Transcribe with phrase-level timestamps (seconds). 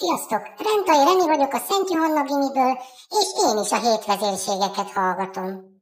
[0.00, 0.42] Sziasztok!
[0.56, 5.76] Rentai Reni vagyok a Szent Johanna Gimiből, és én is a hétvezérségeket hallgatom.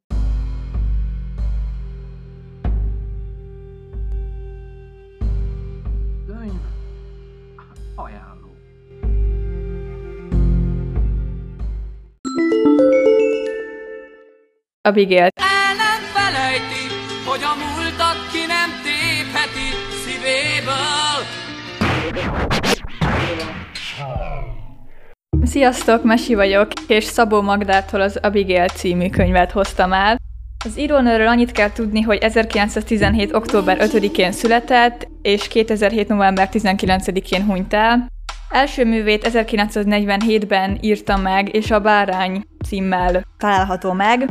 [6.27, 6.61] Könyv
[7.97, 8.51] ajánló.
[14.83, 15.29] Abigail.
[15.35, 16.85] El nem felejti,
[17.27, 19.69] hogy a múltat ki nem tépheti
[20.05, 20.97] szívéből.
[25.47, 30.17] Sziasztok, Mesi vagyok, és Szabó Magdától az Abigail című könyvet hoztam el.
[30.65, 33.35] Az írónőről annyit kell tudni, hogy 1917.
[33.35, 36.09] október 5-én született, és 2007.
[36.09, 38.07] november 19-én hunyt el.
[38.51, 44.29] Első művét 1947-ben írta meg, és a Bárány címmel található meg.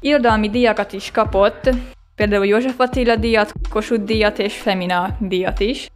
[0.00, 1.70] Irodalmi díjakat is kapott,
[2.14, 5.88] például József Attila díjat, Kossuth díjat és Femina díjat is.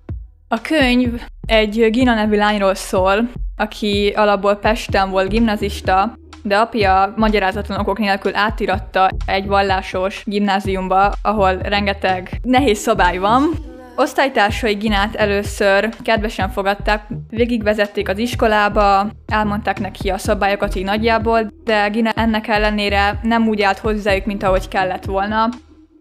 [0.48, 7.80] A könyv egy Gina nevű lányról szól, aki alapból Pesten volt gimnazista, de apja magyarázatlan
[7.80, 13.42] okok nélkül átiratta egy vallásos gimnáziumba, ahol rengeteg nehéz szabály van.
[13.96, 21.88] Osztálytársai Ginát először kedvesen fogadták, végigvezették az iskolába, elmondták neki a szabályokat így nagyjából, de
[21.88, 25.48] Gina ennek ellenére nem úgy állt hozzájuk, mint ahogy kellett volna.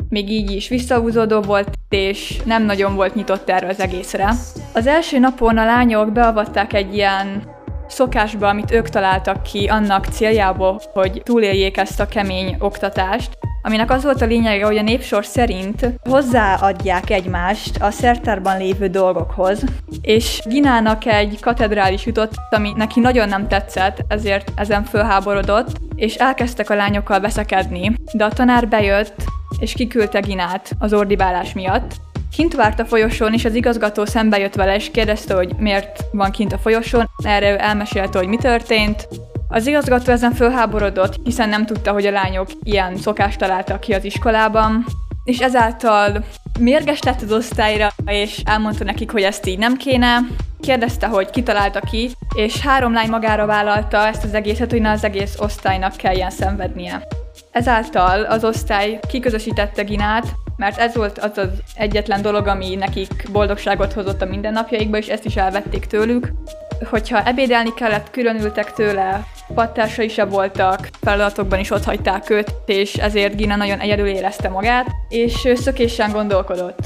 [0.10, 4.34] Még így is visszahúzódó volt, és nem nagyon volt nyitott erre az egészre.
[4.74, 7.44] Az első napon a lányok beavatták egy ilyen
[7.88, 14.04] szokásba, amit ők találtak ki annak céljából, hogy túléljék ezt a kemény oktatást, aminek az
[14.04, 19.64] volt a lényege, hogy a népsor szerint hozzáadják egymást a szertárban lévő dolgokhoz,
[20.02, 26.70] és Ginának egy katedrális jutott, ami neki nagyon nem tetszett, ezért ezen fölháborodott, és elkezdtek
[26.70, 29.16] a lányokkal veszekedni, de a tanár bejött,
[29.60, 31.94] és kiküldte Ginát az ordibálás miatt,
[32.32, 36.32] Kint várt a folyosón, és az igazgató szembe jött vele, és kérdezte, hogy miért van
[36.32, 37.10] kint a folyosón.
[37.24, 39.08] Erre ő elmesélte, hogy mi történt.
[39.48, 44.04] Az igazgató ezen fölháborodott, hiszen nem tudta, hogy a lányok ilyen szokást találtak ki az
[44.04, 44.86] iskolában,
[45.24, 46.26] és ezáltal
[46.60, 50.18] mérges lett az osztályra, és elmondta nekik, hogy ezt így nem kéne.
[50.60, 54.92] Kérdezte, hogy ki találta ki, és három lány magára vállalta ezt az egészet, hogy ne
[54.92, 57.08] az egész osztálynak kelljen szenvednie.
[57.52, 63.94] Ezáltal az osztály kiközösítette Ginát, mert ez volt az az egyetlen dolog, ami nekik boldogságot
[63.94, 66.32] hozott a mindennapjaikba, és ezt is elvették tőlük.
[66.90, 69.24] Hogyha ebédelni kellett, különültek tőle,
[69.54, 74.88] pattársai se voltak, feladatokban is ott hagyták őt, és ezért Gina nagyon egyedül érezte magát,
[75.10, 76.80] és szökésen gondolkodott.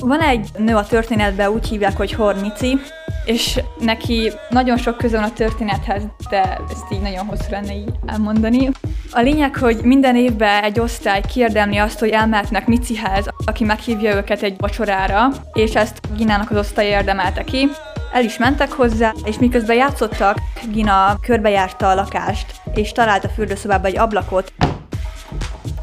[0.00, 2.78] Van egy nő a történetben, úgy hívják, hogy Hornici,
[3.24, 7.92] és neki nagyon sok köze van a történethez, de ezt így nagyon hosszú lenne így
[8.06, 8.70] elmondani.
[9.16, 14.42] A lényeg, hogy minden évben egy osztály kiérdemli azt, hogy elmehetnek Micihez, aki meghívja őket
[14.42, 17.68] egy vacsorára, és ezt Ginának az osztály érdemelte ki.
[18.12, 20.38] El is mentek hozzá, és miközben játszottak,
[20.72, 24.52] Gina körbejárta a lakást, és talált a fürdőszobában egy ablakot,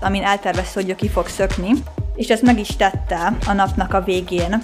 [0.02, 1.72] amin eltervezte, hogy ki fog szökni,
[2.16, 4.62] és ezt meg is tette a napnak a végén.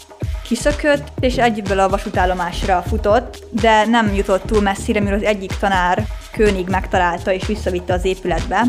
[0.47, 6.05] Kiszökött, és egyikből a vasútállomásra futott, de nem jutott túl messzire, mire az egyik tanár
[6.37, 8.61] König megtalálta és visszavitte az épületbe,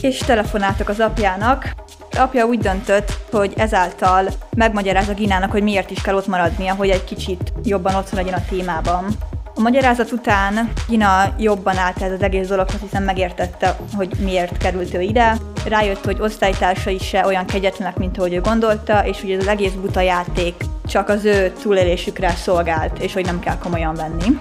[0.00, 1.74] és telefonáltak az apjának.
[2.16, 7.04] Apja úgy döntött, hogy ezáltal megmagyarázza Ginának, hogy miért is kell ott maradnia, hogy egy
[7.04, 9.06] kicsit jobban otthon legyen a témában.
[9.54, 14.94] A magyarázat után Gina jobban állt ez az egész dologhoz, hiszen megértette, hogy miért került
[14.94, 15.36] ő ide.
[15.68, 19.72] Rájött, hogy osztálytársai se olyan kegyetlenek, mint ahogy ő gondolta, és hogy ez az egész
[19.72, 20.54] buta játék
[20.86, 24.40] csak az ő túlélésükre szolgált, és hogy nem kell komolyan venni.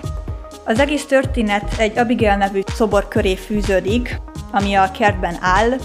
[0.66, 5.78] Az egész történet egy Abigail nevű szobor köré fűződik, ami a kertben áll,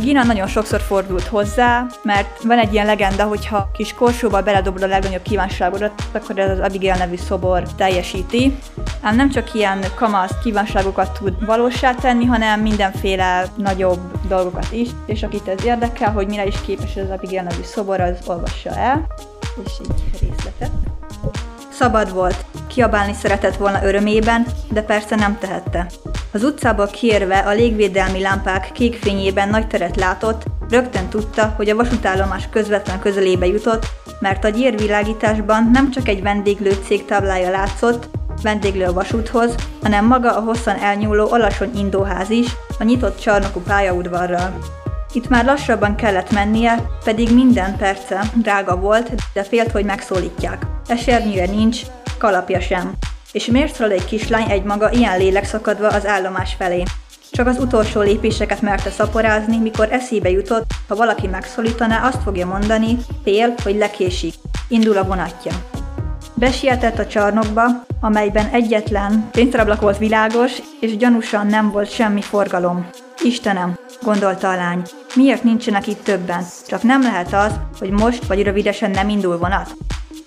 [0.00, 4.82] Gina nagyon sokszor fordult hozzá, mert van egy ilyen legenda, hogy ha kis korsóba beledobod
[4.82, 8.56] a legnagyobb kívánságodat, akkor ez az Abigail nevű szobor teljesíti.
[9.00, 15.22] Ám nem csak ilyen kamasz kívánságokat tud valósá tenni, hanem mindenféle nagyobb dolgokat is, és
[15.22, 19.06] akit ez érdekel, hogy mire is képes az Abigail nevű szobor, az olvassa el,
[19.64, 20.70] és így részletet.
[21.70, 22.44] Szabad volt,
[22.74, 25.86] kiabálni szeretett volna örömében, de persze nem tehette.
[26.32, 31.76] Az utcából kiérve a légvédelmi lámpák kék fényében nagy teret látott, rögtön tudta, hogy a
[31.76, 33.86] vasútállomás közvetlen közelébe jutott,
[34.20, 38.08] mert a gyérvilágításban nem csak egy vendéglő cég táblája látszott,
[38.42, 42.46] vendéglő a vasúthoz, hanem maga a hosszan elnyúló alacsony indóház is,
[42.78, 44.58] a nyitott csarnokú pályaudvarral.
[45.12, 46.74] Itt már lassabban kellett mennie,
[47.04, 50.66] pedig minden perce drága volt, de félt, hogy megszólítják.
[50.86, 51.80] Esernyője nincs,
[52.18, 52.92] kalapja sem.
[53.32, 56.82] És miért szól egy kislány egymaga ilyen lélekszakadva az állomás felé?
[57.30, 62.98] Csak az utolsó lépéseket merte szaporázni, mikor eszébe jutott, ha valaki megszólítaná, azt fogja mondani,
[63.24, 64.34] fél, hogy lekésik.
[64.68, 65.52] Indul a vonatja.
[66.34, 67.64] Besietett a csarnokba,
[68.00, 72.88] amelyben egyetlen pénztarablak volt világos, és gyanúsan nem volt semmi forgalom.
[73.22, 74.82] Istenem, gondolta a lány,
[75.14, 76.44] miért nincsenek itt többen?
[76.66, 79.74] Csak nem lehet az, hogy most vagy rövidesen nem indul vonat?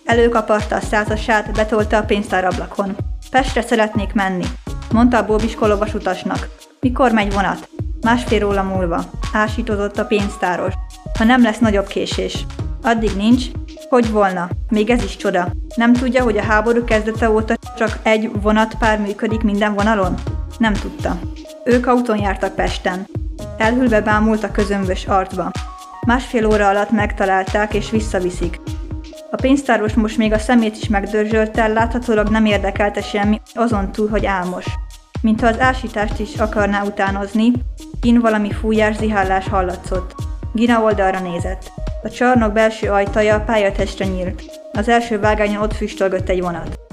[0.08, 2.96] Előkaparta a százasát, betolta a pénztárablakon.
[3.32, 4.46] Pestre szeretnék menni,
[4.92, 6.50] mondta a bóbiskolo vasutasnak.
[6.80, 7.70] Mikor megy vonat?
[8.02, 9.04] Másfél óra múlva.
[9.34, 10.74] Ásítozott a pénztáros.
[11.18, 12.46] Ha nem lesz nagyobb késés.
[12.84, 13.46] Addig nincs,
[13.90, 14.50] hogy volna.
[14.70, 15.52] Még ez is csoda.
[15.76, 20.14] Nem tudja, hogy a háború kezdete óta csak egy vonatpár működik minden vonalon?
[20.58, 21.20] Nem tudta.
[21.64, 23.08] Ők autón jártak Pesten.
[23.58, 25.52] Elhülve bámult a közömbös arcba.
[26.06, 28.60] Másfél óra alatt megtalálták és visszaviszik.
[29.32, 34.26] A pénztáros most még a szemét is megdörzsölte, láthatólag nem érdekelte semmi, azon túl, hogy
[34.26, 34.66] álmos.
[35.22, 37.52] Mintha az ásítást is akarná utánozni,
[38.02, 40.16] in valami fújás zihálás hallatszott.
[40.54, 41.72] Gina oldalra nézett.
[42.04, 44.44] A csarnok belső ajtaja pályatestre nyílt.
[44.74, 46.87] Az első vágányon ott füstölgött egy vonat.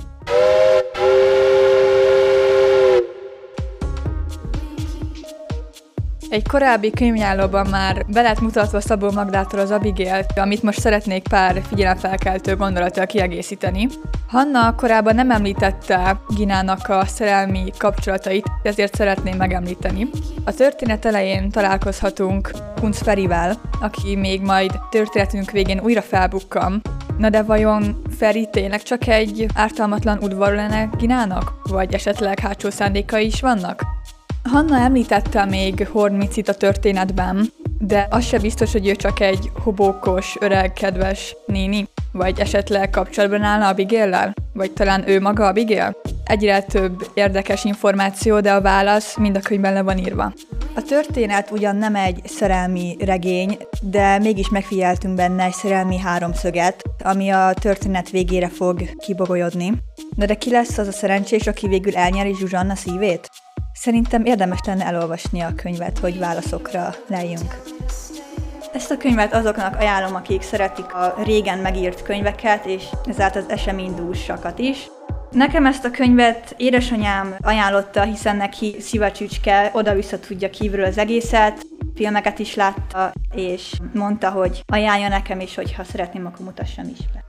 [6.35, 11.63] Egy korábbi könyvnyálóban már be lett mutatva Szabó Magdától az Abigail, amit most szeretnék pár
[11.69, 13.89] figyelemfelkeltő gondolattal kiegészíteni.
[14.29, 20.09] Hanna korábban nem említette Ginának a szerelmi kapcsolatait, ezért szeretném megemlíteni.
[20.45, 22.51] A történet elején találkozhatunk
[22.81, 26.83] Kunz Ferivel, aki még majd történetünk végén újra felbukkan.
[27.19, 31.53] Na de vajon Feri tényleg csak egy ártalmatlan udvar lenne Ginának?
[31.63, 33.94] Vagy esetleg hátsó szándékai is vannak?
[34.51, 40.37] Hanna említette még Hormicit a történetben, de az se biztos, hogy ő csak egy hobókos,
[40.41, 44.35] öreg, kedves néni, vagy esetleg kapcsolatban állna Abigail-lel?
[44.53, 45.97] Vagy talán ő maga Abigail?
[46.25, 50.33] Egyre több érdekes információ, de a válasz mind a könyvben le van írva.
[50.75, 57.29] A történet ugyan nem egy szerelmi regény, de mégis megfigyeltünk benne egy szerelmi háromszöget, ami
[57.31, 59.73] a történet végére fog kibogolyodni.
[60.17, 63.31] Na de ki lesz az a szerencsés, aki végül elnyeri Zsuzsanna szívét?
[63.85, 67.63] Szerintem érdemes lenne elolvasni a könyvet, hogy válaszokra lejjünk.
[68.73, 74.59] Ezt a könyvet azoknak ajánlom, akik szeretik a régen megírt könyveket, és ezáltal az eseménydúsakat
[74.59, 74.91] is.
[75.31, 82.39] Nekem ezt a könyvet édesanyám ajánlotta, hiszen neki szívacsücske, oda-vissza tudja kívülről az egészet, filmeket
[82.39, 87.25] is látta, és mondta, hogy ajánlja nekem is, hogy ha szeretném, akkor mutassam is be.